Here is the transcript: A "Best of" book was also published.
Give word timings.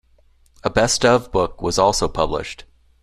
A 0.63 0.69
"Best 0.71 1.05
of" 1.05 1.31
book 1.31 1.61
was 1.61 1.77
also 1.77 2.07
published. 2.07 2.63